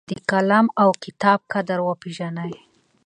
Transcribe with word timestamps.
د 0.09 0.11
قلم 0.29 0.65
او 0.81 0.89
کتاب 1.03 1.39
قدر 1.53 1.79
وپېژنئ. 1.83 2.51